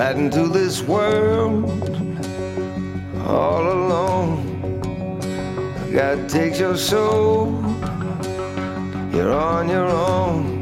[0.00, 1.68] this world
[3.26, 4.40] all alone.
[5.92, 7.52] God takes your soul,
[9.12, 10.58] you're on your own.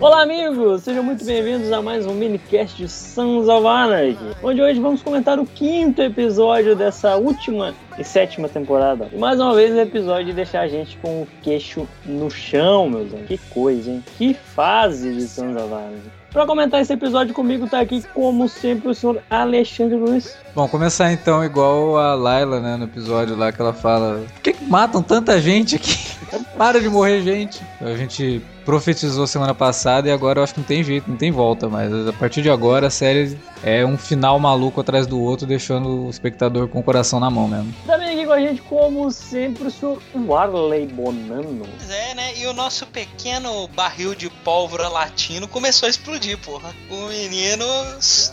[0.00, 0.84] Olá, amigos!
[0.84, 5.38] Sejam muito bem-vindos a mais um minicast de Sons of Anarchy, onde hoje vamos comentar
[5.38, 9.06] o quinto episódio dessa última e sétima temporada.
[9.12, 12.88] E mais uma vez o episódio de deixar a gente com o queixo no chão,
[12.88, 13.28] meus amigos.
[13.28, 14.02] Que coisa, hein?
[14.16, 16.23] Que fase de Sons of Anarchy.
[16.34, 20.36] Para comentar esse episódio comigo tá aqui, como sempre, o senhor Alexandre Luiz.
[20.52, 24.52] Bom, começar então igual a Layla, né, no episódio lá que ela fala: Por que,
[24.52, 25.96] que matam tanta gente aqui?
[26.58, 27.62] Para de morrer gente.
[27.80, 31.30] A gente profetizou semana passada e agora eu acho que não tem jeito, não tem
[31.30, 31.92] volta mais.
[32.08, 36.10] A partir de agora a série é um final maluco atrás do outro, deixando o
[36.10, 37.72] espectador com o coração na mão mesmo.
[37.86, 41.66] Também aqui com a gente, como sempre, o senhor Warley Bonano.
[41.76, 42.38] Pois é, né?
[42.38, 46.74] E o nosso pequeno barril de pólvora latino começou a explodir, porra.
[46.90, 47.64] O menino,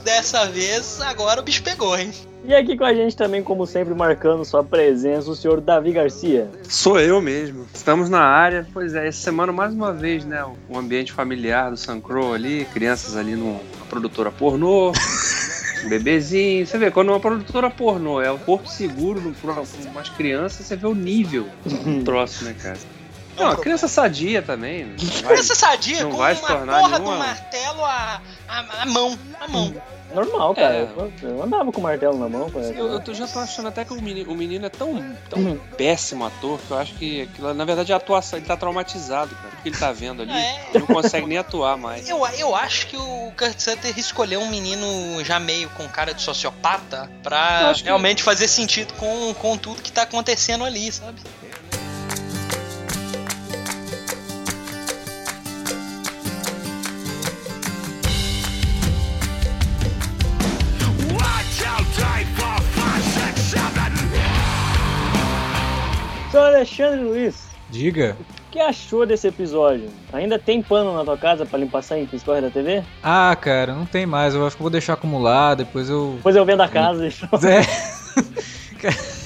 [0.03, 2.11] dessa vez, agora o bicho pegou, hein?
[2.43, 6.49] E aqui com a gente também, como sempre, marcando sua presença, o senhor Davi Garcia.
[6.63, 7.67] Sou eu mesmo.
[7.71, 8.67] Estamos na área.
[8.73, 10.43] Pois é, essa semana mais uma vez, né?
[10.67, 14.91] O ambiente familiar do Sancro ali, crianças ali numa produtora pornô.
[15.89, 16.65] bebezinho.
[16.65, 19.53] Você vê, quando uma produtora pornô é o corpo seguro para
[19.89, 22.77] umas crianças, você vê o nível do troço, né, cara?
[23.37, 24.85] Não, criança sadia também.
[24.85, 24.95] Né?
[25.25, 26.99] criança sadia, com uma porra nenhuma...
[26.99, 29.17] do martelo à, à, à mão.
[29.39, 29.73] À mão.
[30.13, 30.75] Normal, cara.
[30.75, 30.81] É.
[30.81, 32.49] Eu, eu, andava com o martelo na mão.
[32.49, 32.65] Cara.
[32.67, 35.59] Eu, eu já tô achando até que o menino, o menino é tão, tão uhum.
[35.77, 39.49] péssimo ator que eu acho que aquilo, na verdade a atuação, ele tá traumatizado, cara.
[39.57, 40.69] O que ele tá vendo ali, é.
[40.73, 42.09] ele não consegue nem atuar mais.
[42.09, 46.21] Eu, eu acho que o Kurt Sutter escolheu um menino já meio com cara de
[46.21, 48.23] sociopata pra realmente que...
[48.23, 51.19] fazer sentido com, com tudo que tá acontecendo ali, sabe?
[66.61, 67.49] Alexandre Luiz.
[67.71, 68.15] Diga.
[68.19, 69.89] O que achou desse episódio?
[70.13, 72.83] Ainda tem pano na tua casa para limpar sangue que escorre da TV?
[73.01, 74.35] Ah, cara, não tem mais.
[74.35, 76.13] Eu acho que vou deixar acumular, depois eu.
[76.17, 77.07] Depois eu vendo a casa.
[78.83, 79.11] É.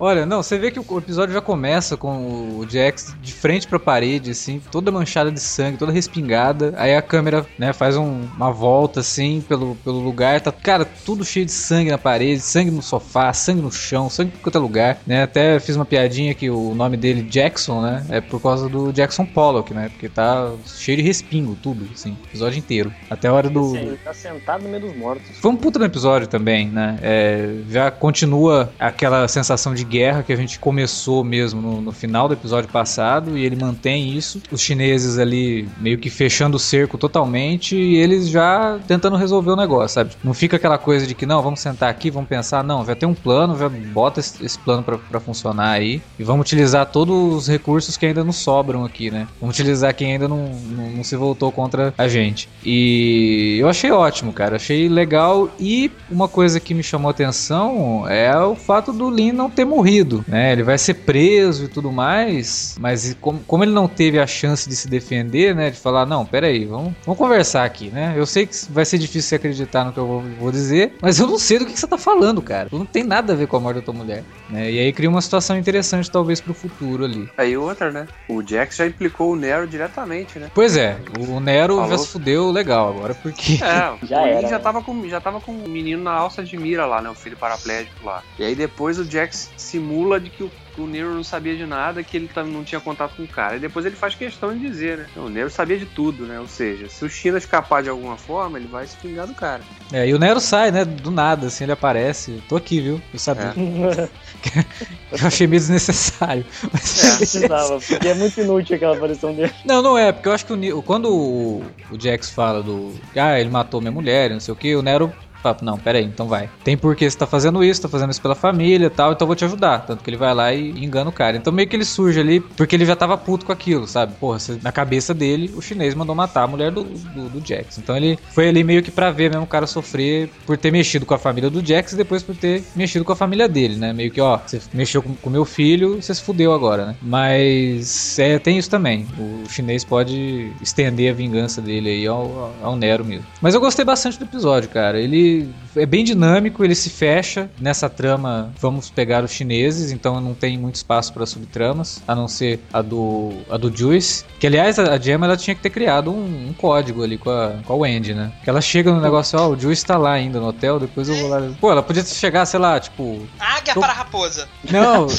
[0.00, 3.78] Olha, não, você vê que o episódio já começa com o Jax de frente pra
[3.78, 6.72] parede, assim, toda manchada de sangue, toda respingada.
[6.78, 10.40] Aí a câmera, né, faz um, uma volta, assim, pelo, pelo lugar.
[10.40, 14.30] Tá, cara, tudo cheio de sangue na parede, sangue no sofá, sangue no chão, sangue
[14.30, 15.24] por qualquer lugar, né?
[15.24, 19.26] Até fiz uma piadinha que o nome dele, Jackson, né, é por causa do Jackson
[19.26, 19.90] Pollock, né?
[19.90, 22.90] Porque tá cheio de respingo, tudo, assim, episódio inteiro.
[23.10, 23.76] Até a hora do.
[23.76, 25.28] Ele tá sentado no meio dos mortos.
[25.38, 26.98] Foi um puta no episódio também, né?
[27.02, 32.28] É, já continua aquela sensação de guerra que a gente começou mesmo no, no, final
[32.28, 34.40] do episódio passado e ele mantém isso.
[34.50, 39.56] Os chineses ali meio que fechando o cerco totalmente e eles já tentando resolver o
[39.56, 40.12] negócio, sabe?
[40.22, 43.08] Não fica aquela coisa de que não, vamos sentar aqui, vamos pensar, não, já tem
[43.08, 47.48] um plano, já bota esse, esse plano para funcionar aí e vamos utilizar todos os
[47.48, 49.26] recursos que ainda nos sobram aqui, né?
[49.40, 52.48] Vamos utilizar quem ainda não, não, não se voltou contra a gente.
[52.64, 58.38] E eu achei ótimo, cara, achei legal e uma coisa que me chamou atenção é
[58.38, 59.79] o fato do Lin não ter morrido
[60.26, 60.52] né?
[60.52, 64.68] Ele vai ser preso e tudo mais, mas como, como ele não teve a chance
[64.68, 65.70] de se defender, né?
[65.70, 68.14] De falar, não, peraí, vamos, vamos conversar aqui, né?
[68.16, 71.18] Eu sei que vai ser difícil você acreditar no que eu vou, vou dizer, mas
[71.18, 72.68] eu não sei do que, que, você tá falando, cara.
[72.72, 74.70] Não tem nada a ver com a morte da tua mulher, né?
[74.70, 77.28] E aí cria uma situação interessante, talvez, pro futuro ali.
[77.36, 78.06] Aí outra, né?
[78.28, 80.50] O Jax já implicou o Nero diretamente, né?
[80.54, 81.90] Pois é, o Nero Falou.
[81.90, 83.54] já se fudeu legal agora, porque...
[83.54, 84.58] É, já o era, já né?
[84.58, 87.10] tava, com, já tava com o menino na alça de mira lá, né?
[87.10, 88.22] O filho paraplégico lá.
[88.38, 92.02] E aí depois o Jax simula de que o, o Nero não sabia de nada,
[92.02, 93.56] que ele não tinha contato com o cara.
[93.56, 95.06] E depois ele faz questão de dizer, né?
[95.16, 96.40] O Nero sabia de tudo, né?
[96.40, 99.62] Ou seja, se o China escapar de alguma forma, ele vai se pingar do cara.
[99.92, 100.84] É, e o Nero sai, né?
[100.84, 102.42] Do nada, assim, ele aparece.
[102.48, 103.00] Tô aqui, viu?
[103.12, 103.54] Eu sabia.
[103.56, 104.08] É.
[105.12, 106.44] eu achei meio desnecessário.
[106.72, 107.16] Mas é.
[107.18, 109.52] Precisava, porque é muito inútil aquela aparição dele.
[109.64, 112.94] Não, não é, porque eu acho que o, quando o, o Jax fala do.
[113.16, 116.28] Ah, ele matou minha mulher, não sei o que, o Nero Fala, não, peraí, então
[116.28, 116.50] vai.
[116.62, 119.26] Tem porquê você tá fazendo isso, tá fazendo isso pela família e tal, então eu
[119.26, 119.80] vou te ajudar.
[119.86, 121.36] Tanto que ele vai lá e engana o cara.
[121.36, 124.14] Então meio que ele surge ali, porque ele já tava puto com aquilo, sabe?
[124.14, 127.78] Porra, na cabeça dele, o chinês mandou matar a mulher do, do, do Jax.
[127.78, 131.06] Então ele foi ali meio que pra ver mesmo o cara sofrer por ter mexido
[131.06, 133.92] com a família do Jax e depois por ter mexido com a família dele, né?
[133.92, 136.96] Meio que, ó, você mexeu com, com meu filho, você se fudeu agora, né?
[137.02, 139.06] Mas é, tem isso também.
[139.18, 143.24] O chinês pode estender a vingança dele aí ao, ao Nero mesmo.
[143.40, 145.00] Mas eu gostei bastante do episódio, cara.
[145.00, 148.52] Ele ele é bem dinâmico, ele se fecha nessa trama.
[148.60, 152.82] Vamos pegar os chineses, então não tem muito espaço para subtramas, a não ser a
[152.82, 154.24] do a do Juice.
[154.38, 157.30] Que aliás a, a Gemma ela tinha que ter criado um, um, código ali com
[157.30, 158.32] a, com a Wendy, né?
[158.42, 161.08] Que ela chega no negócio, ó, oh, o Juice tá lá ainda no hotel, depois
[161.08, 161.50] eu vou lá.
[161.60, 163.26] Pô, ela podia chegar, sei lá, tipo.
[163.38, 163.80] Águia eu...
[163.80, 164.48] para a raposa.
[164.70, 165.06] Não.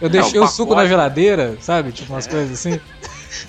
[0.00, 1.92] Eu deixei o suco na geladeira, sabe?
[1.92, 2.30] Tipo umas é.
[2.30, 2.80] coisas assim.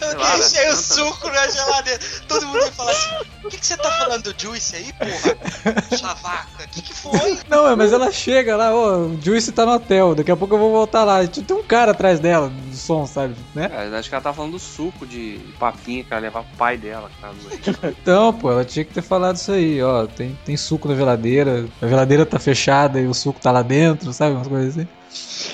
[0.02, 2.00] Eu deixei o suco na geladeira.
[2.28, 3.10] Todo mundo vai falar assim:
[3.44, 5.98] o que, que você tá falando do Juice aí, porra?
[5.98, 7.40] Sua vaca, o que, que foi?
[7.50, 10.60] Não, mas ela chega lá, ó, o Juice tá no hotel, daqui a pouco eu
[10.60, 11.26] vou voltar lá.
[11.28, 13.36] Tem um cara atrás dela, do som, sabe?
[13.54, 13.70] Né?
[13.72, 16.78] É, acho que ela tá falando do suco de papinha que ela levar pro pai
[16.78, 20.06] dela que Então, pô, ela tinha que ter falado isso aí, ó.
[20.08, 24.12] Tem, tem suco na geladeira, a geladeira tá fechada e o suco tá lá dentro,
[24.14, 24.36] sabe?
[24.36, 24.88] Umas coisas assim.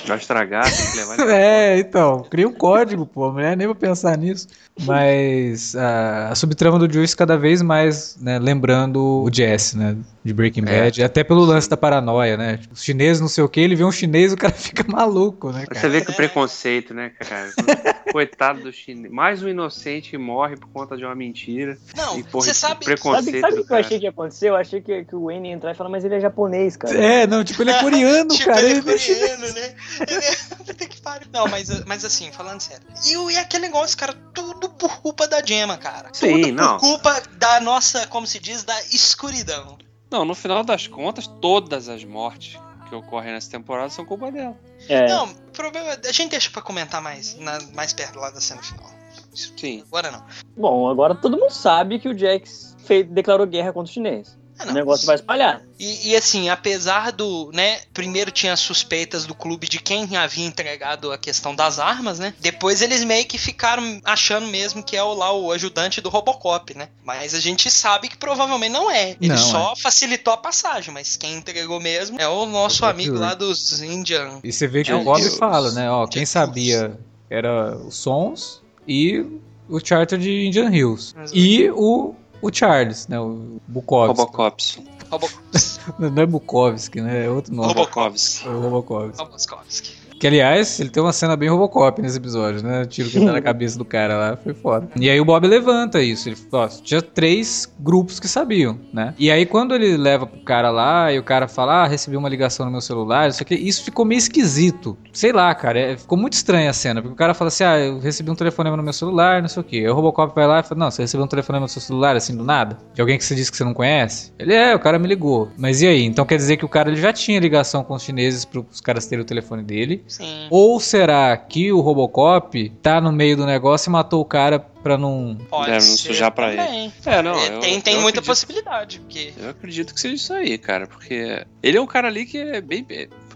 [0.05, 4.17] Vai estragar, tem que levar É, então, cria um código, pô, mulher nem vai pensar
[4.17, 4.47] nisso.
[4.81, 10.33] Mas a, a subtrama do Juice cada vez mais, né, lembrando o Jesse, né, de
[10.33, 10.83] Breaking é.
[10.83, 12.59] Bad, até pelo lance da paranoia, né?
[12.71, 15.65] Os chineses não sei o que, ele vê um chinês o cara fica maluco, né,
[15.65, 15.79] cara?
[15.79, 17.51] Você vê que o preconceito, né, cara?
[18.11, 19.11] Coitado do chinês.
[19.11, 21.77] Mais um inocente que morre por conta de uma mentira.
[21.95, 22.85] Não, você sabe...
[22.85, 24.49] Preconceito sabe, o que eu achei que ia acontecer?
[24.49, 26.95] Eu achei que, que o Wayne ia entrar e falar, mas ele é japonês, cara.
[26.95, 28.61] É, não, tipo, ele é coreano, tipo, cara.
[28.61, 29.75] Ele é coreano, né?
[31.31, 32.85] Não, mas, mas assim, falando sério.
[33.05, 36.09] E, e aquele negócio, cara, tudo por culpa da Gemma, cara.
[36.13, 36.77] Sim, tudo não.
[36.77, 39.77] por culpa da nossa, como se diz, da escuridão.
[40.11, 44.55] Não, no final das contas, todas as mortes que ocorrem nessa temporada são culpa dela.
[44.87, 45.07] É.
[45.07, 45.91] Não, problema.
[45.91, 48.91] A gente deixa pra comentar mais, na, mais perto lá da cena final.
[49.33, 49.83] Sim.
[49.87, 50.25] Agora não.
[50.55, 54.37] Bom, agora todo mundo sabe que o Jax fez, declarou guerra contra os chineses.
[54.65, 55.61] Ah, o negócio vai espalhar.
[55.79, 61.11] E, e, assim, apesar do, né, primeiro tinha suspeitas do clube de quem havia entregado
[61.11, 62.33] a questão das armas, né?
[62.39, 66.75] Depois eles meio que ficaram achando mesmo que é o lá o ajudante do Robocop,
[66.77, 66.89] né?
[67.03, 69.11] Mas a gente sabe que provavelmente não é.
[69.19, 69.81] Ele não, só é.
[69.81, 74.39] facilitou a passagem, mas quem entregou mesmo é o nosso amigo lá dos Indian.
[74.43, 75.89] E você vê que o Bob fala, né?
[75.89, 76.97] Ó, quem sabia
[77.29, 79.25] era os Sons e
[79.67, 81.15] o charter de Indian Hills.
[81.33, 83.19] E o o Charles, né?
[83.19, 84.19] O Bukowski.
[84.19, 84.79] Robocops.
[85.09, 85.79] Robocops.
[85.97, 87.25] não é Bukowski, né?
[87.25, 87.69] É outro nome.
[87.69, 88.45] Robokovski.
[88.45, 90.02] É o Robokovski.
[90.23, 92.83] Que, aliás, ele tem uma cena bem Robocop nesse episódio, né?
[92.83, 94.87] O tiro que tá na cabeça do cara lá, foi foda.
[94.95, 96.29] E aí o Bob levanta isso.
[96.29, 99.13] Ele ó, tinha três grupos que sabiam, né?
[99.19, 102.29] E aí quando ele leva pro cara lá e o cara fala, ah, recebi uma
[102.29, 104.97] ligação no meu celular, isso aqui, isso ficou meio esquisito.
[105.11, 107.77] Sei lá, cara, é, ficou muito estranha a cena, porque o cara fala assim, ah,
[107.77, 109.77] eu recebi um telefonema no meu celular, não sei o quê.
[109.79, 112.15] Aí o Robocop vai lá e fala, não, você recebeu um telefonema no seu celular,
[112.15, 112.77] assim, do nada?
[112.93, 114.31] De alguém que você disse que você não conhece?
[114.39, 115.51] Ele, é, o cara me ligou.
[115.57, 116.05] Mas e aí?
[116.05, 118.79] Então quer dizer que o cara ele já tinha ligação com os chineses para os
[118.79, 120.01] caras terem o telefone dele.
[120.13, 120.45] Sim.
[120.51, 124.95] Ou será que o Robocop tá no meio do negócio e matou o cara pra
[124.95, 125.35] não.
[125.49, 126.85] Pode é, não sujar pra também.
[126.85, 126.93] ele.
[127.03, 127.33] É, não.
[127.33, 128.99] É, eu, tem tem eu muita acredito, possibilidade.
[128.99, 129.33] Porque...
[129.35, 130.85] Eu acredito que seja isso aí, cara.
[130.85, 132.85] Porque ele é um cara ali que é bem.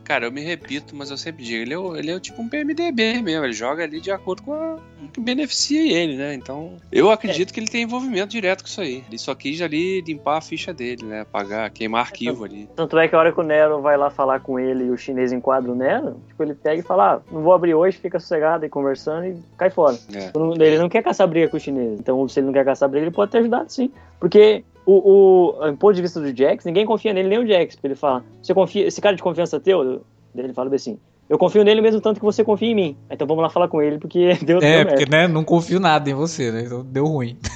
[0.07, 3.21] Cara, eu me repito, mas eu sempre digo, ele é, ele é tipo um PMDB
[3.21, 6.33] mesmo, ele joga ali de acordo com o que beneficia ele, né?
[6.33, 7.54] Então, eu acredito é.
[7.54, 9.04] que ele tem envolvimento direto com isso aí.
[9.06, 11.21] Ele só quis ali limpar a ficha dele, né?
[11.21, 12.69] Apagar, queimar arquivo ali.
[12.74, 14.98] Tanto é que a hora que o Nero vai lá falar com ele e o
[14.98, 18.18] chinês enquadra o Nero, tipo, ele pega e fala, ah, não vou abrir hoje, fica
[18.18, 19.98] sossegado e conversando e cai fora.
[20.13, 20.31] É.
[20.65, 22.00] Ele não quer caçar briga com o chinês.
[22.00, 23.92] Então, se ele não quer caçar briga, ele pode ter ajudado sim.
[24.21, 27.75] Porque o, o, ponto de vista do Jax, ninguém confia nele, nem o Jax.
[27.75, 30.01] Porque ele fala, você confia, esse cara de confiança teu,
[30.36, 30.98] ele fala assim:
[31.30, 32.98] eu confio nele mesmo tanto que você confia em mim.
[33.10, 36.10] Então vamos lá falar com ele, porque deu É, deu porque né, não confio nada
[36.10, 36.63] em você, né?
[36.65, 37.38] Então deu ruim.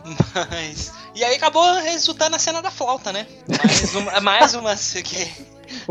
[0.50, 0.92] Mas.
[1.14, 3.26] E aí acabou resultando na cena da flauta, né?
[3.48, 5.28] Mais uma, mais uma que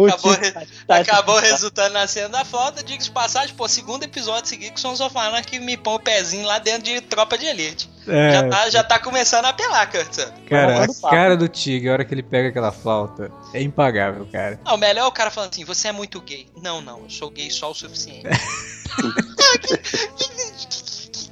[0.05, 2.81] acabou, tá, tá, acabou tá, resultando na cena da flauta.
[2.81, 5.13] Diga de passagem, pô, segundo episódio seguido que Sons of
[5.45, 7.89] que me põe o pezinho lá dentro de tropa de elite.
[8.09, 10.17] É, já, tá, já tá começando a apelar, Kurt.
[10.47, 14.59] Cara, a cara do Tig, a hora que ele pega aquela flauta, é impagável, cara.
[14.65, 16.47] Não, o melhor é o cara falando assim: você é muito gay.
[16.61, 18.27] Não, não, eu sou gay só o suficiente.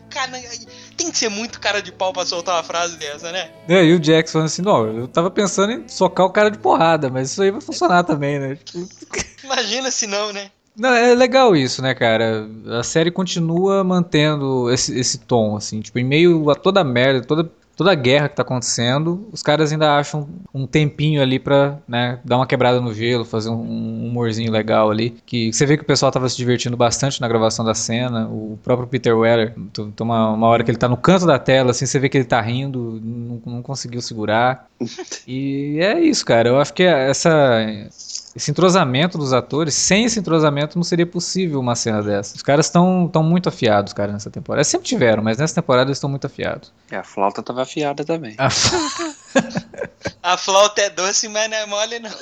[0.10, 0.32] cara,
[0.96, 3.52] tem que ser muito cara de pau pra soltar uma frase dessa, né?
[3.68, 6.58] É, e o Jackson falando assim, não, eu tava pensando em socar o cara de
[6.58, 8.56] porrada, mas isso aí vai funcionar também, né?
[8.56, 8.88] Tipo...
[9.44, 10.52] Imagina se não, né?
[10.78, 12.48] Não, é legal isso, né, cara?
[12.80, 17.22] A série continua mantendo esse, esse tom, assim, tipo, em meio a toda a merda,
[17.22, 21.78] toda toda a guerra que tá acontecendo, os caras ainda acham um tempinho ali pra,
[21.88, 25.12] né, dar uma quebrada no gelo, fazer um, humorzinho legal ali.
[25.26, 28.28] Que você vê que o pessoal tava se divertindo bastante na gravação da cena.
[28.28, 31.70] O próprio Peter Weller, tem uma, uma hora que ele tá no canto da tela,
[31.70, 34.68] assim, você vê que ele tá rindo, não, não conseguiu segurar.
[35.28, 36.50] e é isso, cara.
[36.50, 37.64] Eu acho que essa
[38.38, 42.36] esse entrosamento dos atores, sem esse entrosamento não seria possível uma cena dessa.
[42.36, 44.60] Os caras estão tão muito afiados, cara, nessa temporada.
[44.60, 46.72] Eles sempre tiveram, mas nessa temporada eles estão muito afiados.
[46.92, 48.36] É, a flauta tava afiada também.
[48.38, 48.48] A,
[50.22, 52.12] A flauta é doce, mas não é mole, não.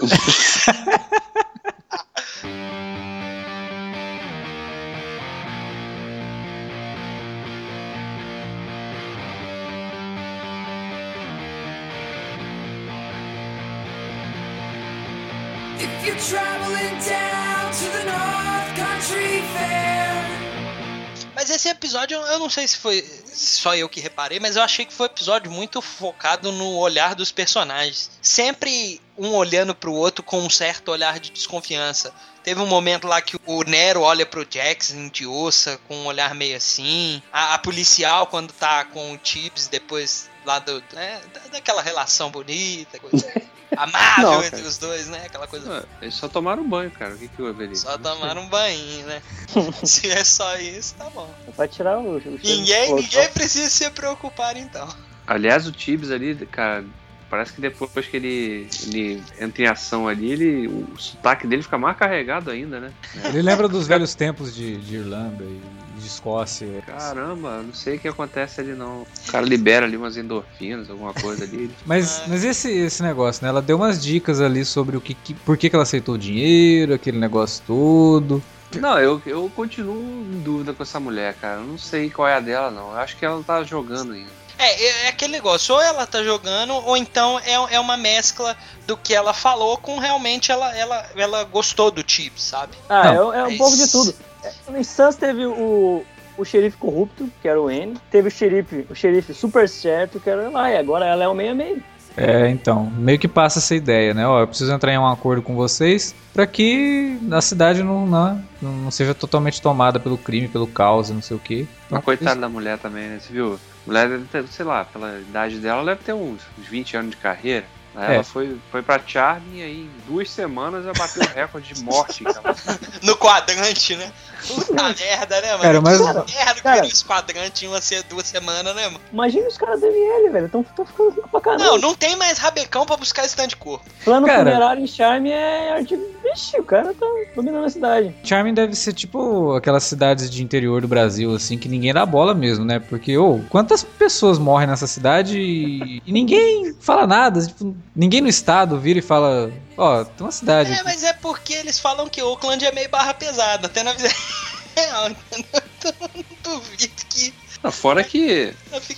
[21.35, 24.85] Mas esse episódio, eu não sei se foi só eu que reparei, mas eu achei
[24.85, 28.09] que foi um episódio muito focado no olhar dos personagens.
[28.21, 32.13] Sempre um olhando pro outro com um certo olhar de desconfiança.
[32.43, 36.33] Teve um momento lá que o Nero olha pro Jackson de ossa com um olhar
[36.33, 37.21] meio assim.
[37.33, 40.82] A, a policial, quando tá com o Tibbs, depois lá do.
[40.94, 41.22] Né,
[41.52, 43.25] daquela relação bonita, coisa
[43.75, 45.24] amável Não, entre os dois, né?
[45.25, 45.84] Aquela coisa.
[45.84, 47.14] Ah, Eles só tomaram banho, cara.
[47.14, 47.75] O que que houve ali?
[47.75, 49.22] Só tomaram um banho, né?
[49.84, 51.30] Se é só isso, tá bom.
[51.56, 52.18] Vai tirar o.
[52.18, 54.88] o Ninguém, ninguém precisa se preocupar então.
[55.28, 56.86] Aliás, o Tibbs ali, cara,
[57.29, 61.77] parece que depois que ele, ele entra em ação ali, ele, o sotaque dele fica
[61.77, 62.91] mais carregado ainda, né?
[63.25, 65.62] Ele lembra dos velhos tempos de, de Irlanda e
[66.00, 66.67] de Escócia.
[66.86, 69.01] Caramba, não sei o que acontece ali não.
[69.01, 71.72] O cara libera ali umas endorfinas, alguma coisa ali.
[71.86, 73.50] Mas, mas esse, esse negócio, né?
[73.50, 76.17] Ela deu umas dicas ali sobre o que, que por que, que ela aceitou o
[76.17, 78.44] dinheiro, aquele negócio todo.
[78.79, 81.62] Não, eu, eu continuo em dúvida com essa mulher, cara.
[81.62, 82.91] Eu não sei qual é a dela, não.
[82.91, 84.45] Eu acho que ela tá jogando ainda.
[84.57, 88.55] É, é, é aquele negócio, ou ela tá jogando, ou então é, é uma mescla
[88.88, 92.74] do que ela falou com realmente ela, ela, ela gostou do Tibbs, sabe?
[92.88, 94.15] Ah, Não, é, é um mas- pouco de tudo.
[94.43, 96.05] É, Em Sans teve o,
[96.38, 97.97] o xerife corrupto, que era o N.
[98.12, 100.77] Teve o xerife, o xerife super certo, que era o Eli.
[100.77, 101.77] Agora ela é o meia-meia.
[102.17, 104.25] É, então, meio que passa essa ideia, né?
[104.25, 108.45] Ó, eu preciso entrar em um acordo com vocês pra que a cidade não, não,
[108.62, 111.65] não seja totalmente tomada pelo crime, pelo caos não sei o quê.
[111.89, 113.19] Uma coitada da mulher também, né?
[113.19, 113.53] Você viu?
[113.53, 117.12] A mulher deve ter, sei lá, pela idade dela, ela deve ter uns 20 anos
[117.12, 117.65] de carreira.
[117.98, 118.16] É.
[118.16, 121.84] Ela foi, foi pra Charme e aí em duas semanas ela bateu o recorde de
[121.84, 122.24] morte.
[122.24, 122.56] Cara.
[123.02, 124.12] No quadrante, né?
[124.48, 125.62] Puta merda, né, mano?
[125.62, 126.04] Cara, mas- Que
[126.36, 129.00] merda que cara- virou esse quadrante em uma se- duas semanas, né, mano?
[129.14, 130.50] Imagina os caras da ML, velho.
[130.50, 131.64] Tão, tão ficando rico pra caramba.
[131.64, 133.86] Não, não tem mais rabecão pra buscar stand de corpo.
[134.04, 135.96] Plano Cara- funerário em Charme é arte.
[136.24, 138.16] Vixe, o cara tá dominando a cidade.
[138.24, 142.34] Charming deve ser tipo aquelas cidades de interior do Brasil, assim, que ninguém dá bola
[142.34, 142.80] mesmo, né?
[142.80, 147.46] Porque, ô, quantas pessoas morrem nessa cidade e, e ninguém fala nada?
[147.46, 150.72] Tipo, ninguém no estado vira e fala, ó, tem uma cidade.
[150.72, 150.84] É, aqui.
[150.84, 154.12] mas é porque eles falam que Oakland é meio barra pesada, até na visão
[154.75, 155.62] real, entendeu?
[155.86, 158.51] Então eu não duvido que Não, fora que.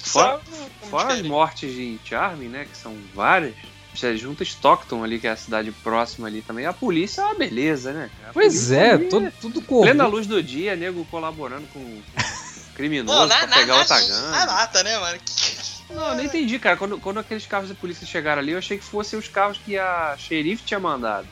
[0.03, 3.53] Fora- não- fora as mortes em Charme, né, que são várias,
[3.93, 7.35] você junta Stockton ali, que é a cidade próxima ali também, a polícia é uma
[7.35, 8.09] beleza, né?
[8.29, 10.09] A Pois é, ali todo, tudo Plena corrupto.
[10.15, 12.01] luz do dia, nego colaborando com com
[12.77, 14.45] criminoso Não, na, pra na, pegar na, outra na gangue.
[14.47, 15.19] lata, né, mano?
[15.25, 15.46] Que-
[15.89, 16.75] Não, eu não entendi, cara.
[16.75, 19.77] Quando, quando aqueles carros da polícia chegaram ali, eu achei que fossem os carros que
[19.77, 21.27] a xerife tinha mandado.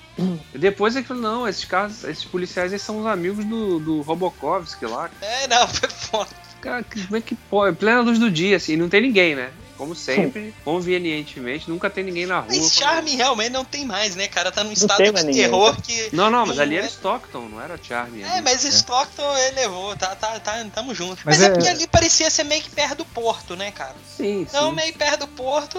[0.54, 4.02] E depois é que não, esses carros, esses policiais eles são os amigos do, do
[4.02, 5.10] Robokovski lá.
[5.22, 6.30] É, não, foi foda.
[6.62, 7.76] Cara, como é que pode?
[7.76, 9.52] Plena luz do dia, assim, não tem ninguém, né?
[9.78, 12.48] Como sempre, convenientemente, nunca tem ninguém na rua.
[12.50, 14.52] Mas Charme realmente não tem mais, né, cara?
[14.52, 16.10] Tá num estado de ninguém, terror que.
[16.14, 18.22] Não, não, mas ali é- era Stockton, não era Charme.
[18.22, 18.42] É, ali.
[18.42, 21.22] mas Stockton ele levou, tá, tá, tá, tamo junto.
[21.26, 21.46] Mas Mas, é...
[21.46, 23.96] é- porque ali parecia ser meio que perto do porto, né, cara?
[24.16, 24.76] Sim, Então, sim.
[24.76, 25.78] meio perto do porto.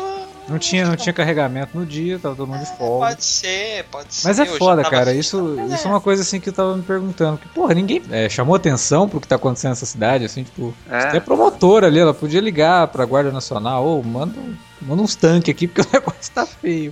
[0.49, 3.07] Não tinha, não tinha carregamento no dia, tava todo mundo de folga.
[3.09, 4.29] Pode ser, pode ser.
[4.29, 5.11] Mas é foda, cara.
[5.11, 7.39] assim, Isso, mas isso é uma coisa assim que eu tava me perguntando.
[7.39, 10.75] Que, porra, ninguém é, chamou atenção pro que tá acontecendo nessa cidade, assim, tipo.
[10.91, 11.17] É.
[11.17, 14.35] É promotora ali, ela podia ligar pra Guarda Nacional, ou manda,
[14.83, 16.91] manda uns tanques aqui, porque o negócio tá feio.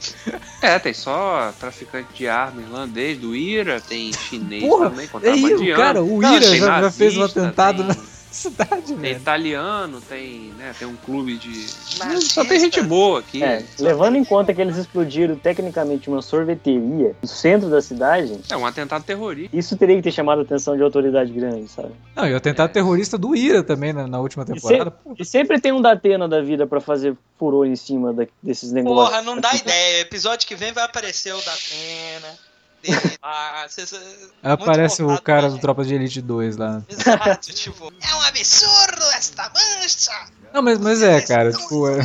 [0.63, 5.65] É, tem só traficante de arma irlandês do IRA, tem chinês Porra, também, É contrabandeando.
[5.65, 7.97] isso, cara, o Ira já, já fez um atentado tem- na
[8.35, 9.17] cidade, Tem velho.
[9.17, 11.69] italiano, tem, né, tem um clube de.
[12.23, 13.43] Só tem gente boa aqui.
[13.43, 18.57] É, levando em conta que eles explodiram tecnicamente uma sorveteria no centro da cidade, É
[18.57, 19.57] um atentado terrorista.
[19.57, 21.93] isso teria que ter chamado a atenção de autoridade grande, sabe?
[22.14, 24.91] Não, e o atentado terrorista do Ira também na, na última temporada.
[24.91, 28.73] Pô, E sempre tem um Datena da vida pra fazer furor em cima da- desses
[28.73, 29.09] negócios.
[29.11, 30.00] Porra, não dá ideia.
[30.00, 32.35] Episódio que vem vai aparecer o da Pena.
[32.85, 35.59] Dele lá, cês- muito Aparece o cara do.
[35.59, 36.83] Tropa de Elite 2 lá.
[36.88, 40.26] Exato, tipo, é um absurdo esta mancha!
[40.53, 42.00] Não, mas, mas é, cara, tipo, é,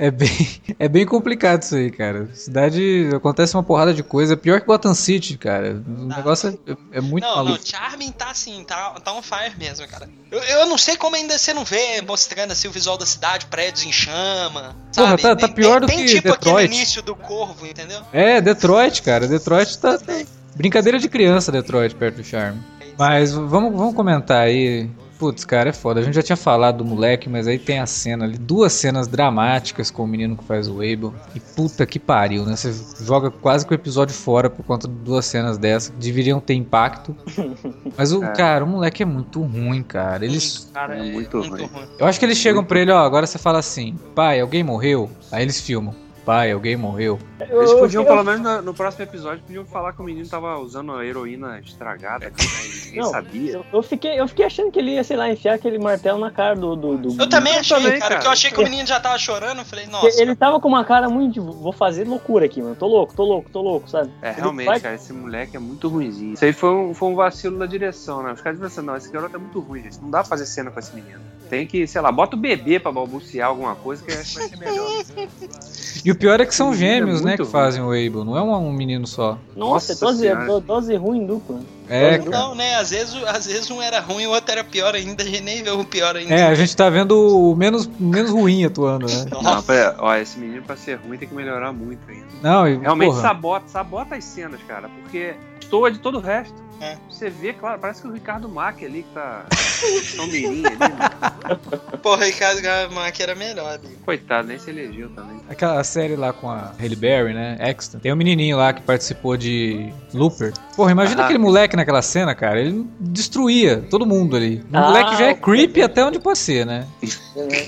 [0.00, 0.30] é bem,
[0.78, 2.28] é bem complicado isso aí, cara.
[2.34, 5.82] Cidade acontece uma porrada de coisa, pior que Gotham City, cara.
[5.86, 7.68] O negócio é, é muito não, não, maluco.
[7.68, 10.08] Charming tá assim, tá, tá on fire mesmo, cara.
[10.30, 13.44] Eu, eu não sei como ainda você não vê mostrando assim o visual da cidade,
[13.46, 14.74] prédios em chama.
[14.94, 15.22] Porra, sabe?
[15.22, 16.56] tá- tá pior tem, do tem que tipo Detroit.
[16.64, 18.00] aquele início do corvo, entendeu?
[18.12, 19.28] É, Detroit, cara.
[19.28, 19.98] Detroit tá.
[19.98, 20.24] tá-
[20.56, 22.60] Brincadeira de criança, Detroit, perto do Charme.
[22.98, 26.00] Mas vamos, vamos comentar aí Putz, cara, é foda.
[26.00, 29.06] A gente já tinha falado do moleque, mas aí tem a cena ali, duas cenas
[29.06, 31.12] dramáticas com o menino que faz o Abel.
[31.34, 32.56] E puta que pariu, né?
[32.56, 32.72] Você
[33.04, 35.92] joga quase que o episódio fora por conta de duas cenas dessas.
[35.98, 37.14] Deveriam ter impacto.
[37.98, 38.32] Mas o É.
[38.32, 40.24] cara, o moleque é muito ruim, cara.
[40.24, 40.70] Eles.
[40.72, 41.68] Cara, É muito ruim.
[41.98, 45.10] Eu acho que eles chegam pra ele, ó, agora você fala assim, pai, alguém morreu?
[45.30, 45.94] Aí eles filmam.
[46.30, 47.18] Pai, alguém morreu.
[47.40, 50.56] Eles podiam, eu- pelo menos no, no próximo episódio, podiam falar que o menino tava
[50.60, 52.32] usando a heroína estragada, né?
[52.38, 53.52] e ninguém Não, sabia.
[53.54, 56.30] Eu, eu fiquei, eu fiquei achando que ele ia, sei lá, enfiar aquele martelo na
[56.30, 56.76] cara do.
[56.76, 58.20] do, do Eu também Eu achei, também, cara, cara.
[58.20, 60.22] que eu achei que o menino já tava chorando, eu falei, nossa.
[60.22, 61.40] Ele tava com uma cara muito de.
[61.40, 62.76] Vou fazer loucura aqui, mano.
[62.76, 64.12] Tô louco, tô louco, tô louco, sabe?
[64.22, 66.34] É, Ele realmente, cara, esse moleque é muito ruimzinho.
[66.34, 68.32] Isso aí foi um, foi um vacilo da direção, né?
[68.32, 70.00] Os caras disseram assim, não, esse garoto é muito ruim, gente.
[70.00, 71.18] Não dá pra fazer cena com esse menino.
[71.50, 74.38] Tem que, sei lá, bota o bebê pra balbuciar alguma coisa que eu acho que
[74.38, 74.88] vai ser melhor.
[76.02, 77.52] E o pior é que são é gêmeos, né, muito que ruim.
[77.52, 78.24] fazem o Abel.
[78.24, 79.36] Não é um, um menino só.
[79.54, 80.46] Nossa, Nossa 12, Senhora.
[80.46, 81.60] 12, 12 ruim dupla.
[81.90, 82.16] É.
[82.18, 82.76] Não, né?
[82.76, 85.22] Às vezes, às vezes um era ruim e o outro era pior ainda.
[85.22, 86.32] A gente nem vê o pior ainda.
[86.32, 89.26] É, a gente tá vendo o menos, menos ruim atuando, né?
[89.42, 92.26] Não, pera, ó, esse menino pra ser ruim tem que melhorar muito ainda.
[92.40, 95.34] Não, e, Realmente porra, sabota, sabota as cenas, cara, porque
[95.68, 96.54] toa de todo o resto.
[96.80, 96.96] É.
[97.10, 99.44] Você vê, claro, parece que o Ricardo Mack ali que tá.
[100.16, 101.58] Tão mirim ali, né?
[102.02, 103.88] Porra, Ricardo Gamac era melhor ali.
[104.04, 105.40] Coitado, nem se elegeu também.
[105.48, 107.56] aquela série lá com a Halle Berry, né?
[107.60, 108.00] Extra.
[108.00, 110.52] Tem um menininho lá que participou de Looper.
[110.74, 111.24] Porra, imagina Ah.
[111.26, 112.58] aquele moleque naquela cena, cara.
[112.60, 114.64] Ele destruía todo mundo ali.
[114.72, 116.86] O Ah, moleque já é o- creepy até onde pode ser, né?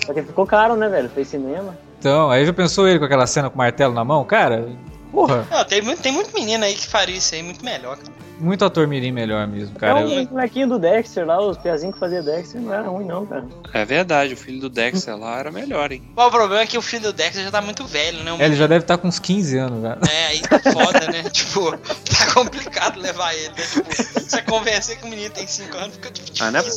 [0.07, 1.11] Só que ficou caro, né, velho?
[1.11, 1.77] Fez cinema.
[1.99, 4.25] Então, aí já pensou ele com aquela cena com o martelo na mão?
[4.25, 4.69] Cara,
[5.13, 8.11] porra, Não, tem muito, tem muito menino aí que faria isso aí muito melhor, cara.
[8.43, 10.01] Muito ator mirim melhor mesmo, cara.
[10.01, 13.25] é um molequinho do Dexter lá, os piazinhos que fazia Dexter não era ruim, não,
[13.27, 13.47] cara.
[13.73, 16.03] É verdade, o filho do Dexter lá era melhor, hein?
[16.15, 18.33] Mas o problema é que o filho do Dexter já tá muito velho, né?
[18.33, 19.99] O É, ele já deve estar com uns 15 anos já.
[20.11, 21.23] É, aí tá foda, né?
[21.31, 23.55] tipo, tá complicado levar ele, né?
[23.73, 26.69] Tipo, você convencer que o menino tem 5 anos fica difícil, Ah, não é né?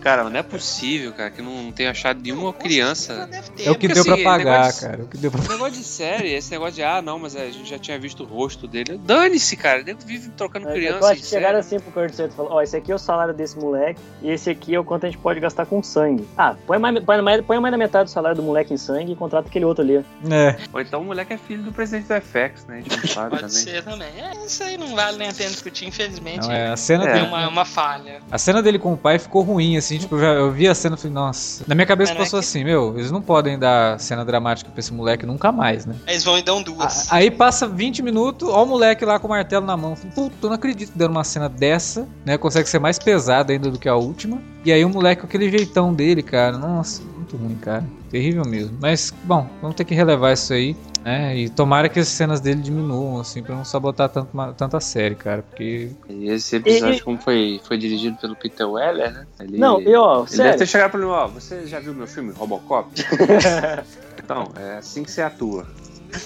[0.00, 3.26] Cara, não é possível, cara, que não tenha achado nenhuma criança.
[3.30, 5.00] Deve ter, É o que porque deu pra assim, pagar, negócio- cara.
[5.00, 7.34] É o que deu pra Esse negócio de série, esse negócio de, ah, não, mas
[7.36, 8.98] a gente já tinha visto o rosto dele.
[9.02, 10.98] Dane-se, cara, ele vive trocando Eu, eu criança.
[11.14, 13.34] Acho que chegaram assim pro Kurt Sutter e falaram, ó, esse aqui é o salário
[13.34, 16.26] desse moleque e esse aqui é o quanto a gente pode gastar com sangue.
[16.36, 19.12] Ah, põe mais, põe mais, põe mais da metade do salário do moleque em sangue
[19.12, 20.04] e contrata aquele outro ali.
[20.30, 22.76] É, Ou então o moleque é filho do presidente do FX, né?
[22.76, 23.56] A gente não sabe Pode também.
[23.56, 24.08] ser também.
[24.18, 26.46] É, isso aí não vale nem a pena discutir, infelizmente.
[26.46, 27.08] não, é, a cena É.
[27.08, 28.20] É dele, uma, uma falha.
[28.30, 30.74] a cena dele com o pai ficou ruim, assim, tipo, eu, já, eu vi a
[30.74, 31.64] cena e falei, nossa.
[31.66, 32.24] Na minha cabeça Caraca.
[32.24, 35.94] passou assim, meu, eles não podem dar cena dramática pra esse moleque nunca mais, né?
[36.06, 37.10] Eles vão e dão duas.
[37.12, 39.94] A- Aí passa 20 minutos, ó o moleque lá com o martelo na mão.
[40.14, 42.38] Puta, eu não acredito que dando uma cena dessa, né?
[42.38, 44.40] Consegue ser mais pesada ainda do que a última.
[44.64, 46.56] E aí o moleque com aquele jeitão dele, cara.
[46.56, 47.84] Nossa, muito ruim, cara.
[48.10, 48.78] Terrível mesmo.
[48.80, 51.36] Mas, bom, vamos ter que relevar isso aí, né?
[51.36, 55.16] E tomara que as cenas dele diminuam, assim, pra não sabotar tanto, uma- tanta série,
[55.16, 55.42] cara.
[55.42, 55.90] Porque.
[56.08, 59.26] E esse episódio, E- e- como foi, foi dirigido pelo Peter Weller, né?
[59.40, 60.66] Ele, Não, e ó, Ele deve ter sério.
[60.68, 62.88] chegado pra mim, ó, você já viu meu filme Robocop?
[64.22, 65.66] então, é assim que você atua.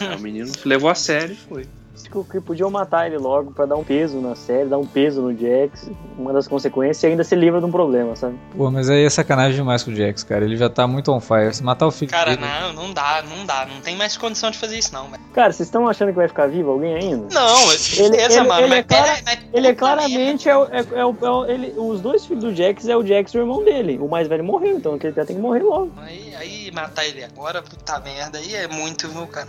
[0.00, 1.66] Aí o menino levou a sério e foi.
[2.30, 5.36] Que, podiam matar ele logo pra dar um peso na série, dar um peso no
[5.36, 8.38] Jax, uma das consequências, e ainda se livra de um problema, sabe?
[8.56, 10.44] Pô, mas aí é sacanagem demais com o Jax, cara.
[10.44, 11.52] Ele já tá muito on fire.
[11.54, 12.46] Se matar o filho Cara, dele.
[12.46, 13.66] não, não dá, não dá.
[13.66, 15.22] Não tem mais condição de fazer isso, não, velho.
[15.34, 17.26] Cara, vocês estão achando que vai ficar vivo alguém ainda?
[17.32, 18.60] Não, Ele- beleza, ele- mano.
[18.60, 21.46] ele mas é clara- mas Ele é claramente é, o- é, é o- é o-
[21.46, 23.98] ele, os dois filhos do Jax é o Jax e o irmão dele.
[23.98, 25.90] O mais velho morreu, então ele já tem que morrer logo.
[25.98, 29.48] Aí, aí matar ele agora, puta merda, aí é muito, viu, cara?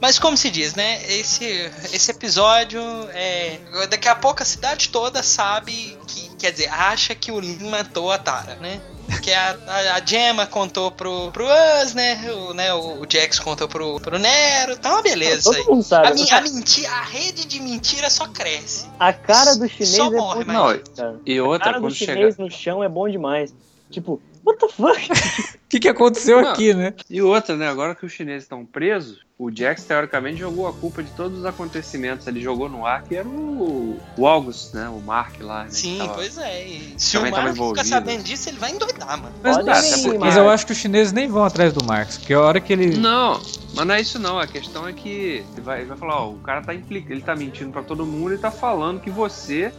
[0.00, 1.00] Mas como se diz, né?
[1.12, 1.44] Esse,
[1.92, 2.80] esse episódio
[3.12, 3.58] é.
[3.88, 6.30] Daqui a pouco a cidade toda sabe que.
[6.40, 8.80] Quer dizer, acha que o Lin matou a Tara, né?
[9.06, 11.44] Porque a, a, a Gemma contou pro, pro
[11.84, 12.18] Us, né?
[12.32, 12.72] O, né?
[12.72, 14.74] o Jax contou pro, pro Nero.
[14.78, 15.56] Tá uma beleza aí.
[15.58, 16.06] Todo mundo sabe.
[16.06, 16.16] A, né?
[16.22, 18.86] mi- a, menti- a rede de mentira só cresce.
[18.98, 21.20] A cara do chinês Só é morre, mas- cara.
[21.26, 22.12] E A outra, cara do quando chega.
[22.14, 23.52] chinês no chão é bom demais.
[23.90, 25.10] Tipo, what the fuck?
[25.60, 26.50] O que, que aconteceu Não.
[26.50, 26.94] aqui, né?
[27.08, 27.68] E outra, né?
[27.68, 31.44] Agora que os chineses estão presos, o Jax teoricamente jogou a culpa de todos os
[31.46, 32.26] acontecimentos.
[32.26, 34.86] Ele jogou no ar, que era o, o August, né?
[34.90, 35.70] O Mark lá, né?
[35.70, 36.66] Sim, tava- pois é.
[36.66, 39.34] E se o também Mark ficar sabendo disso, ele vai endoidar, mano.
[39.42, 40.36] Mas, Olha mas- aí, mas Mark.
[40.36, 42.96] eu acho que os chineses nem vão atrás do Marx, porque a hora que ele.
[42.98, 43.40] Não,
[43.74, 44.38] mas não é isso não.
[44.38, 45.08] A questão é que
[45.52, 48.04] ele vai, ele vai falar, ó, o cara tá implicando, ele tá mentindo pra todo
[48.04, 49.72] mundo e tá falando que você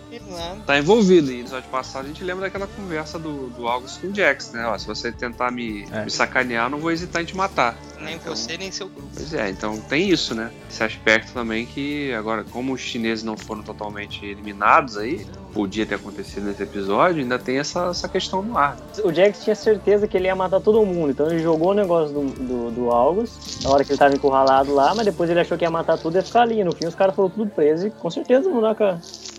[0.65, 1.29] tá envolvido.
[1.31, 4.51] E no episódio passado a gente lembra daquela conversa do, do August com o Jax,
[4.53, 4.65] né?
[4.65, 6.03] Ó, se você tentar me, É.
[6.03, 7.75] me sacanear, eu não vou hesitar em te matar.
[7.99, 9.07] Nem Então- você, nem seu grupo.
[9.15, 10.51] Pois é, então tem isso, né?
[10.69, 15.95] Esse aspecto também que agora, como os chineses não foram totalmente eliminados aí, podia ter
[15.95, 18.77] acontecido nesse episódio, ainda tem essa, essa questão no ar.
[19.03, 22.13] O Jax tinha certeza que ele ia matar todo mundo, então ele jogou o negócio
[22.13, 25.57] do, do, do August, na hora que ele tava encurralado lá, mas depois ele achou
[25.57, 26.63] que ia matar tudo e ia ficar ali.
[26.63, 28.75] No fim, os caras foram tudo presos e com certeza não dá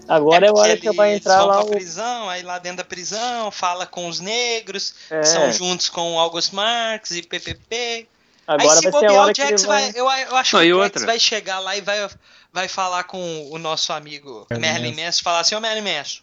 [0.08, 1.66] Agora é, a hora que ele- vai entrar lá o.
[1.70, 5.20] prisão, aí lá dentro da prisão, fala com os negros, É.
[5.20, 8.06] que são juntos com o August Marx e PPP.
[8.46, 9.92] Agora aí se vai ser a bobear, hora o que Jax vai.
[9.92, 10.00] vai...
[10.00, 11.06] Eu, eu acho Não, que o Jax outra?
[11.06, 12.08] vai chegar lá e vai,
[12.52, 15.02] vai falar com o nosso amigo Merlin Manson.
[15.04, 16.22] Manson e falar assim, ô Merlin Manson,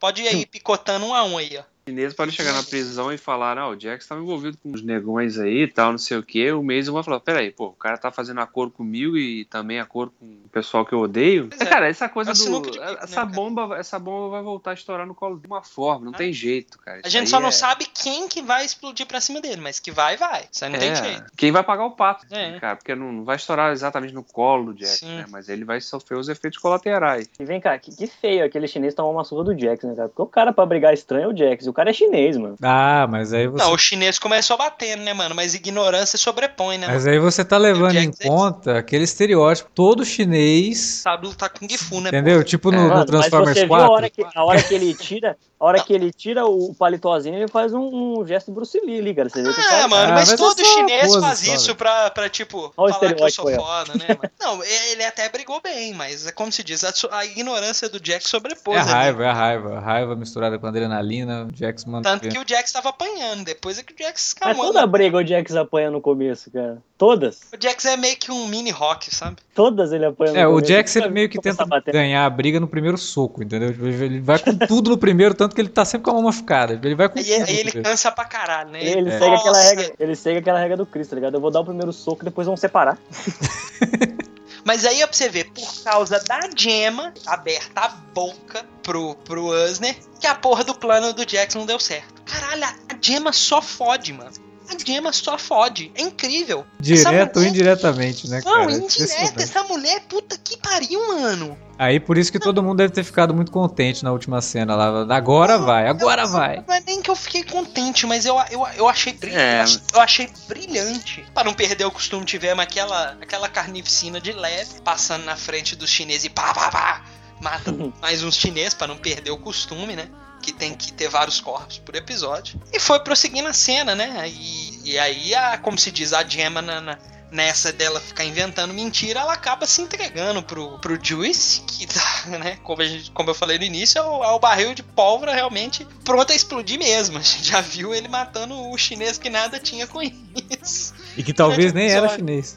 [0.00, 1.62] pode ir aí picotando um a um aí, ó.
[1.88, 4.82] Os chineses podem chegar na prisão e falar, não, o Jax estava envolvido com os
[4.82, 6.50] negões aí e tal, não sei o que.
[6.52, 10.12] O Mason vai falar, peraí, pô, o cara tá fazendo acordo comigo e também acordo
[10.18, 11.48] com o pessoal que eu odeio.
[11.48, 11.64] Pois é.
[11.66, 12.60] Cara, essa coisa É do.
[12.70, 13.26] de né, essa, cara?
[13.26, 16.18] bomba, essa bomba vai voltar a estourar no colo de uma forma, não Ah.
[16.18, 16.98] tem jeito, cara.
[16.98, 19.60] A Isso gente aí só não é- sabe quem que vai explodir pra cima dele,
[19.60, 20.44] mas que vai, vai.
[20.52, 21.24] Isso aí não tem É, jeito.
[21.36, 22.58] Quem vai pagar o pato, É.
[22.60, 25.16] cara, porque não, não vai estourar exatamente no colo do Jax, Sim.
[25.16, 25.24] né?
[25.30, 27.28] Mas ele vai sofrer os efeitos colaterais.
[27.38, 30.08] E vem cá, que, que feio aquele chinês tomar uma surra do Jax, né, cara?
[30.08, 31.66] Porque o cara pra brigar estranho é o Jax.
[31.66, 32.56] O cara é chinês, mano.
[32.60, 33.62] Ah, mas aí você.
[33.64, 35.32] Não, o chinês começou batendo, né, mano?
[35.32, 36.88] Mas ignorância sobrepõe, né?
[36.88, 37.14] Mas mano?
[37.14, 39.70] aí você tá levando em é- conta aquele estereótipo.
[39.72, 40.78] Todo chinês.
[41.02, 42.08] Sabe lutar com Gifu, né?
[42.08, 42.42] Entendeu?
[42.42, 42.80] Tipo no, É.
[42.82, 43.86] no Mano, mas Transformers você viu 4.
[43.86, 47.36] a hora que, a hora que ele tira, a hora que ele tira o paletózinho,
[47.36, 49.28] ele faz um, um gesto Bruce Lee ali, cara.
[49.28, 51.20] Você vê que o Ah, cara- mano, Ah, mas mas todo é só chinês pose
[51.20, 54.20] faz isso pra, pra, tipo, Olha o falar que eu sou foda, né, mano?
[54.40, 58.28] Não, ele até brigou bem, mas é como se diz, a, a ignorância do Jack
[58.28, 58.90] sobrepôs É a ali.
[58.92, 59.76] raiva, é a raiva.
[59.76, 61.46] A raiva misturada com adrenalina.
[61.52, 62.08] O Jax manda.
[62.08, 64.66] Tanto que o Jax tava apanhando, depois é que o Jax Mas calmou.
[64.72, 66.78] toda briga o Jax apanha no começo, cara.
[66.96, 67.40] Todas.
[67.52, 69.36] O Jax é meio que um mini rock, sabe?
[69.54, 70.68] Todas ele apanha no É, o começo.
[70.72, 73.68] Jax ele meio que tenta a ganhar a briga no primeiro soco, entendeu?
[73.70, 76.78] Ele vai com tudo no primeiro, tanto que ele tá sempre com a mão machucada.
[76.82, 78.82] Ele vai com Aí, aí ele cansa pra caralho, né?
[78.82, 79.18] Ele, É.
[79.18, 81.34] segue aquela regra, ele segue aquela regra do Cristo, tá ligado?
[81.34, 82.98] Eu vou dar o primeiro soco e depois vão separar.
[84.64, 89.46] Mas aí, ó, pra você ver, por causa da Gemma, aberta a boca pro, pro
[89.64, 92.20] Usner, que a porra do plano do Jax não deu certo.
[92.26, 94.32] Caralho, a a Gemma só fode, mano.
[94.68, 95.90] A Gemma só fode.
[95.94, 96.64] É incrível.
[96.78, 98.64] Direto ou mulher- indiretamente, né, cara?
[98.64, 99.42] Não, É indireta.
[99.42, 101.56] Essa mulher, puta que pariu, mano.
[101.78, 105.14] Aí por isso que todo mundo deve ter ficado muito contente na última cena lá.
[105.16, 106.64] Agora vai, agora vai.
[106.66, 109.40] Não é nem que eu fiquei contente, mas eu, eu, eu achei brilhante.
[109.40, 109.58] É.
[109.60, 111.24] Eu, achei, eu achei brilhante.
[111.32, 115.88] Pra não perder o costume, tivemos aquela, aquela carnificina de leve, passando na frente dos
[115.88, 117.04] chineses e pá, pá, pá.
[117.40, 120.08] Mata mais uns chineses pra não perder o costume, né?
[120.48, 122.58] Que tem que ter vários corpos por episódio.
[122.72, 124.24] E foi prosseguindo a cena, né?
[124.26, 126.98] E, e aí, a, como se diz, a Gemma na- na,
[127.30, 132.58] nessa dela ficar inventando mentira, ela acaba se entregando pro, pro Juice, que tá, né,
[132.64, 135.86] como, gente- como eu falei no início, é o, é o barril de pólvora realmente
[136.02, 137.18] pronto a explodir mesmo.
[137.18, 140.94] A gente já viu ele matando o chinês que nada tinha com isso.
[141.14, 142.56] E que talvez nem era chinês.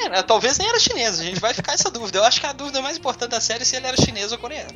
[0.00, 2.16] É, né, talvez nem era chinês, a gente vai ficar essa dúvida.
[2.18, 4.38] Eu acho que a dúvida mais importante da série é se ele era chinês ou
[4.38, 4.70] coreano.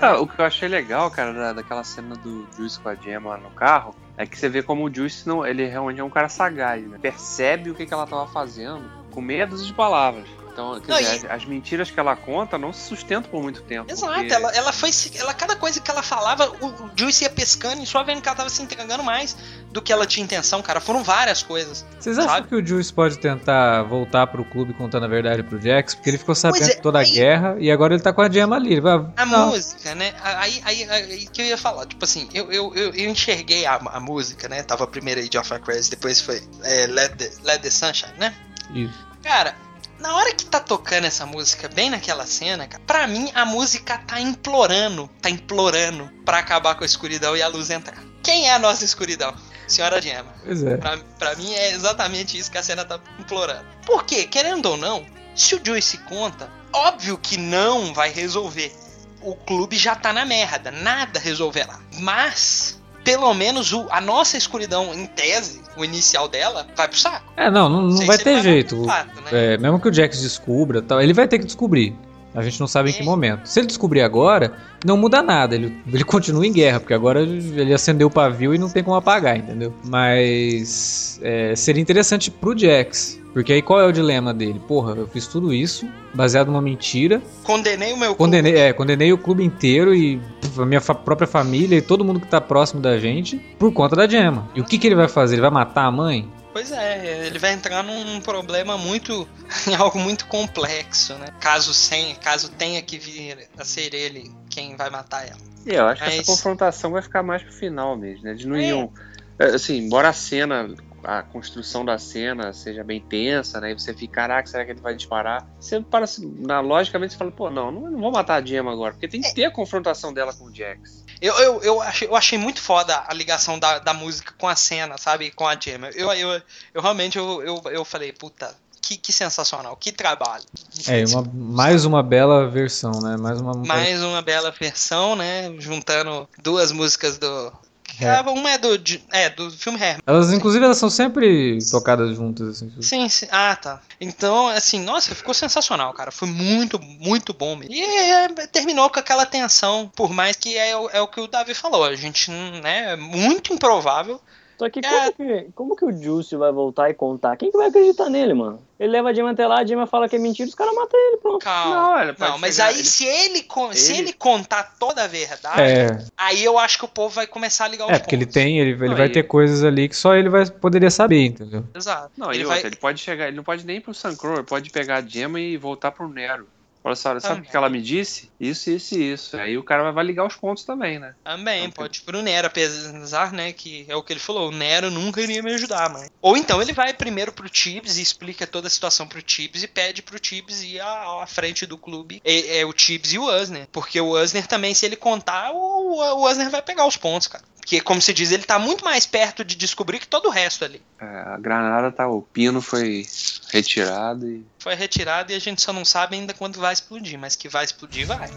[0.00, 3.36] Ah, o que eu achei legal, cara, da, daquela cena do Juice com a Gemma
[3.36, 6.28] no carro, é que você vê como o Juice não, ele realmente é um cara
[6.28, 6.98] sagaz, né?
[7.00, 10.28] Percebe o que, que ela tava fazendo com meia dúzia de palavras.
[10.52, 13.42] Então, quer Não, dizer, e- as, as mentiras que ela conta não se sustentam por
[13.42, 13.90] muito tempo.
[13.90, 14.92] Exato, porque- ela, ela foi.
[14.92, 18.20] se- Ela, cada coisa que ela falava, o, o Juice ia pescando e só vendo
[18.20, 19.36] que ela tava se entregando mais
[19.70, 20.78] do que ela tinha intenção, cara.
[20.80, 21.86] Foram várias coisas.
[21.98, 22.48] Vocês acham Sabe?
[22.48, 25.94] que o Juice pode tentar voltar pro clube contando a verdade pro Jax?
[25.94, 28.30] Porque ele ficou sabendo é, toda a aí- guerra e agora ele tá com a
[28.30, 28.78] Gemma ali.
[28.80, 30.12] Vai, A não, música, né?
[30.22, 33.76] Aí, aí, aí que eu ia falar, tipo assim, eu, eu, eu, eu enxerguei a,
[33.76, 34.62] a música, né?
[34.62, 38.34] Tava primeiro aí Geoff Crazy, depois foi é, Let, the, Let the Sunshine, né?
[38.74, 38.92] Isso.
[39.22, 39.54] Cara,
[40.02, 43.96] na hora que tá tocando essa música, bem naquela cena, cara, pra mim a música
[43.98, 48.02] tá implorando, tá implorando pra acabar com a escuridão e a luz entrar.
[48.22, 49.34] Quem é a nossa escuridão?
[49.68, 50.34] Senhora Gemma.
[50.44, 50.76] Pois é.
[50.76, 53.64] Pra, pra mim é exatamente isso que a cena tá implorando.
[53.86, 54.24] Por quê?
[54.24, 58.74] Querendo ou não, se o Joyce conta, óbvio que não vai resolver.
[59.20, 61.78] O clube já tá na merda, nada resolverá.
[62.00, 67.32] Mas, pelo menos o- a nossa escuridão, em tese, o inicial dela, vai pro saco.
[67.36, 68.84] É, não, não, não vai ter vai jeito.
[68.84, 69.54] fato, né?
[69.54, 71.96] É, mesmo que o Jax descubra, tal, ele vai ter que descobrir.
[72.34, 73.04] A gente não sabe em que É.
[73.04, 73.46] momento.
[73.46, 74.54] Se ele descobrir agora,
[74.86, 75.54] não muda nada.
[75.54, 78.96] Ele, ele continua em guerra, porque agora ele acendeu o pavio e não tem como
[78.96, 79.74] apagar, entendeu?
[79.84, 83.18] Mas é, seria interessante pro Jax.
[83.32, 84.60] Porque aí qual é o dilema dele?
[84.68, 87.22] Porra, eu fiz tudo isso baseado numa mentira.
[87.44, 90.20] Condenei o meu Condenei, é, condenei o clube inteiro e
[90.58, 93.96] a minha fa- própria família e todo mundo que tá próximo da gente por conta
[93.96, 94.50] da Gemma.
[94.54, 95.36] E o que, que ele vai fazer?
[95.36, 96.30] Ele vai matar a mãe?
[96.52, 99.26] Pois é, ele vai entrar num problema muito.
[99.66, 101.28] em algo muito complexo, né?
[101.40, 105.38] Caso, sem, caso tenha que vir a ser ele quem vai matar ela.
[105.66, 108.32] E eu acho que Mas- essa confrontação vai ficar mais pro final mesmo, né?
[108.32, 108.68] Eles não É.
[108.68, 108.90] iam.
[109.38, 110.68] é, Assim, embora a cena,
[111.04, 113.72] a construção da cena seja bem tensa, né?
[113.72, 115.46] E você fica, caraca, será que ele vai disparar?
[115.58, 116.06] Você para,
[116.38, 119.20] na, logicamente, você fala, pô, não, não, não vou matar a Gemma agora, porque tem
[119.20, 121.04] que ter a confrontação dela com o Jax.
[121.20, 124.56] Eu, eu, eu, achei, eu achei muito foda a ligação da, da música com a
[124.56, 125.30] cena, sabe?
[125.30, 125.90] Com a Gemma.
[125.90, 126.42] Eu, eu,
[126.74, 130.44] eu realmente eu, eu, eu falei, puta, que, que sensacional, que trabalho.
[130.88, 133.16] É, uma, mais uma bela versão, né?
[133.16, 135.54] Mais uma, mais uma bela versão, né?
[135.58, 137.52] Juntando duas músicas do,
[138.00, 138.20] é.
[138.22, 138.68] Uma é do,
[139.12, 139.98] é, do filme Hair.
[140.06, 142.48] Elas, inclusive, elas são sempre tocadas juntas.
[142.48, 142.72] Assim.
[142.80, 143.26] Sim, sim.
[143.30, 143.80] Ah, tá.
[144.00, 146.10] Então, assim, nossa, ficou sensacional, cara.
[146.10, 147.74] Foi muito, muito bom mesmo.
[147.74, 151.54] E é, terminou com aquela tensão, por mais que é, é o que o Davi
[151.54, 151.84] falou.
[151.84, 154.20] A gente, né, é muito improvável
[154.62, 155.10] só que, é.
[155.10, 157.36] como que como que o Juice vai voltar e contar?
[157.36, 158.62] Quem que vai acreditar nele, mano?
[158.78, 161.00] Ele leva a Gemma até lá, a Gemma fala que é mentira, os caras matam
[161.00, 161.42] ele, pronto.
[161.42, 161.74] Calma.
[161.74, 162.84] Não, ele não mas aí ele...
[162.84, 166.04] se ele, ele, se ele contar toda a verdade, é.
[166.16, 168.36] aí eu acho que o povo vai começar a ligar os É, porque pontos.
[168.36, 171.26] ele tem, ele, ele não, vai ter coisas ali que só ele vai poderia saber,
[171.26, 171.64] entendeu?
[171.74, 172.12] Exato.
[172.16, 172.60] Não, ele, vai...
[172.60, 175.40] ele pode chegar, ele não pode nem ir pro Sancro, ele pode pegar a Gemma
[175.40, 176.46] e voltar pro Nero.
[176.84, 178.30] Olha só, sabe o que ela me disse?
[178.40, 179.36] Isso, isso e isso.
[179.36, 181.14] Aí o cara vai ligar os pontos também, né?
[181.22, 184.90] Também, então, pode pro Nero, apesar, né, que é o que ele falou, o Nero
[184.90, 186.10] nunca iria me ajudar, mas...
[186.20, 189.68] Ou então ele vai primeiro pro Tibbs e explica toda a situação pro Tibbs e
[189.68, 192.20] pede pro Tibbs ir à, à frente do clube.
[192.24, 193.68] É, é o Tibbs e o Usner.
[193.70, 197.44] Porque o Usner também, se ele contar, o, o Usner vai pegar os pontos, cara.
[197.62, 200.64] Porque, como se diz, ele tá muito mais perto de descobrir que todo o resto
[200.64, 200.82] ali.
[201.00, 202.08] É, a granada tá.
[202.08, 203.06] O pino foi
[203.52, 204.44] retirado e.
[204.58, 207.64] Foi retirado e a gente só não sabe ainda quando vai explodir, mas que vai
[207.64, 208.28] explodir, vai.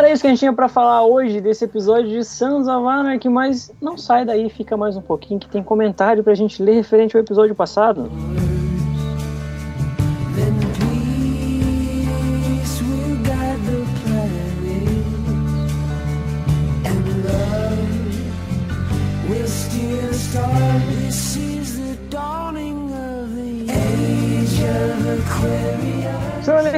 [0.00, 3.28] Era isso que a gente tinha para falar hoje desse episódio de Sons of Anarchy,
[3.28, 7.14] mas não sai daí, fica mais um pouquinho que tem comentário pra gente ler referente
[7.14, 8.10] ao episódio passado.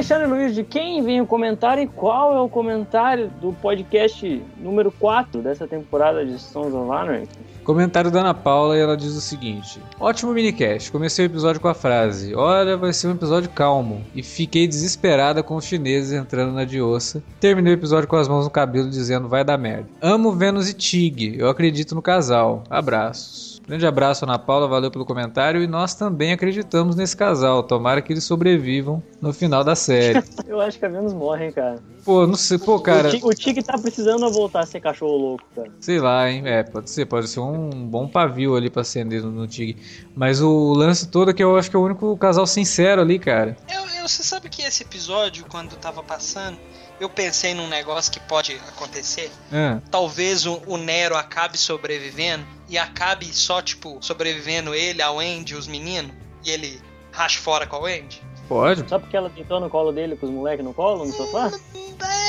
[0.03, 4.91] Alexandre Luiz, de quem vem o comentário e qual é o comentário do podcast número
[4.91, 7.29] 4 dessa temporada de Sons of Anarchy?
[7.63, 10.91] Comentário da Ana Paula e ela diz o seguinte: Ótimo minicast.
[10.91, 14.03] Comecei o episódio com a frase: Olha, vai ser um episódio calmo.
[14.13, 17.23] E fiquei desesperada com os chineses entrando na dioça.
[17.39, 19.87] Terminei o episódio com as mãos no cabelo dizendo: Vai dar merda.
[20.01, 21.39] Amo Vênus e Tig.
[21.39, 22.65] Eu acredito no casal.
[22.69, 23.52] Abraços.
[23.65, 25.63] Grande abraço, Ana Paula, valeu pelo comentário.
[25.63, 27.63] E nós também acreditamos nesse casal.
[27.63, 30.21] Tomara que eles sobrevivam no final da série.
[30.45, 31.81] Eu acho que a menos morrem, cara.
[32.03, 33.09] Pô, não sei, pô, cara.
[33.23, 35.71] O Tig tá precisando voltar a ser cachorro louco, cara.
[35.79, 36.43] Sei lá, hein?
[36.45, 39.77] É, pode ser, pode ser um bom pavio ali pra acender no, no Tig.
[40.13, 43.17] Mas o lance todo é que eu acho que é o único casal sincero ali,
[43.17, 43.55] cara.
[43.73, 46.57] Eu, eu, você sabe que esse episódio, quando tava passando,
[46.99, 49.31] eu pensei num negócio que pode acontecer.
[49.51, 49.77] É.
[49.89, 55.67] Talvez o, o, Nero acabe sobrevivendo e acabe só, tipo, sobrevivendo ele, a Wendy, os
[55.67, 56.11] meninos,
[56.45, 56.79] e ele
[57.11, 58.21] racha fora com a Wendy.
[58.47, 58.87] Pode.
[58.87, 61.51] Só porque ela deitou no colo dele com os moleques no colo, no sofá?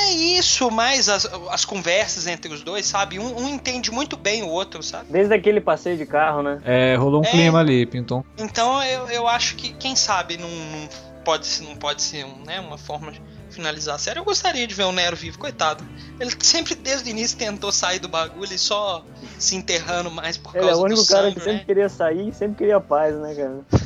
[0.05, 3.19] É isso, mas as, as conversas entre os dois, sabe?
[3.19, 5.11] Um, um, entende muito bem o outro, sabe?
[5.11, 6.61] Desde aquele passeio de carro, né?
[6.63, 8.23] É, rolou um é, clima ali, Pinton.
[8.37, 10.87] Então eu, eu acho que, quem sabe, não, não
[11.23, 13.21] pode, não pode ser um, né, uma forma de
[13.55, 14.19] finalizar a série.
[14.19, 15.83] Eu gostaria de ver o Nero vivo, coitado.
[16.19, 19.03] Ele sempre, desde o início, tentou sair do bagulho e só
[19.39, 21.63] se enterrando mais por causa do Ele é o único cara sangue, que sempre né?
[21.65, 23.85] queria sair e sempre queria paz, né, cara?